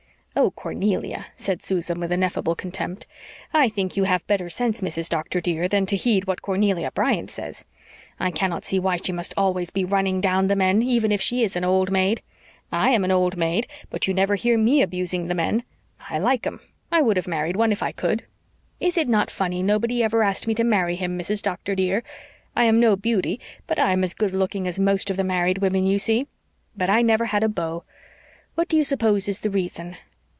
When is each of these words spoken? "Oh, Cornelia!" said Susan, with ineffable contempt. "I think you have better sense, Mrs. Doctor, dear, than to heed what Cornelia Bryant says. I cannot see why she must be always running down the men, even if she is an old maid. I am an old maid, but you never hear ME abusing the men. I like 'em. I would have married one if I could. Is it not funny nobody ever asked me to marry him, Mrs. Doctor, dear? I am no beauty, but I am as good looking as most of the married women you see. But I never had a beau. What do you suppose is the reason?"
"Oh, 0.33 0.49
Cornelia!" 0.51 1.25
said 1.35 1.61
Susan, 1.61 1.99
with 1.99 2.09
ineffable 2.09 2.55
contempt. 2.55 3.05
"I 3.53 3.67
think 3.67 3.97
you 3.97 4.05
have 4.05 4.25
better 4.27 4.49
sense, 4.49 4.79
Mrs. 4.79 5.09
Doctor, 5.09 5.41
dear, 5.41 5.67
than 5.67 5.85
to 5.87 5.97
heed 5.97 6.25
what 6.25 6.41
Cornelia 6.41 6.89
Bryant 6.93 7.29
says. 7.29 7.65
I 8.17 8.31
cannot 8.31 8.63
see 8.63 8.79
why 8.79 8.95
she 8.95 9.11
must 9.11 9.33
be 9.35 9.37
always 9.37 9.69
running 9.75 10.21
down 10.21 10.47
the 10.47 10.55
men, 10.55 10.81
even 10.81 11.11
if 11.11 11.19
she 11.21 11.43
is 11.43 11.57
an 11.57 11.65
old 11.65 11.91
maid. 11.91 12.21
I 12.71 12.91
am 12.91 13.03
an 13.03 13.11
old 13.11 13.35
maid, 13.35 13.67
but 13.89 14.07
you 14.07 14.13
never 14.13 14.35
hear 14.35 14.57
ME 14.57 14.81
abusing 14.81 15.27
the 15.27 15.35
men. 15.35 15.63
I 16.09 16.17
like 16.17 16.47
'em. 16.47 16.61
I 16.93 17.01
would 17.01 17.17
have 17.17 17.27
married 17.27 17.57
one 17.57 17.73
if 17.73 17.83
I 17.83 17.91
could. 17.91 18.23
Is 18.79 18.97
it 18.97 19.09
not 19.09 19.29
funny 19.29 19.61
nobody 19.61 20.01
ever 20.01 20.23
asked 20.23 20.47
me 20.47 20.53
to 20.55 20.63
marry 20.63 20.95
him, 20.95 21.19
Mrs. 21.19 21.43
Doctor, 21.43 21.75
dear? 21.75 22.03
I 22.55 22.63
am 22.63 22.79
no 22.79 22.95
beauty, 22.95 23.37
but 23.67 23.77
I 23.77 23.91
am 23.91 24.01
as 24.01 24.13
good 24.13 24.31
looking 24.33 24.65
as 24.65 24.79
most 24.79 25.09
of 25.09 25.17
the 25.17 25.25
married 25.25 25.57
women 25.57 25.85
you 25.85 25.99
see. 25.99 26.25
But 26.75 26.89
I 26.89 27.01
never 27.01 27.25
had 27.25 27.43
a 27.43 27.49
beau. 27.49 27.83
What 28.55 28.69
do 28.69 28.77
you 28.77 28.85
suppose 28.85 29.27
is 29.27 29.41
the 29.41 29.49
reason?" 29.49 29.97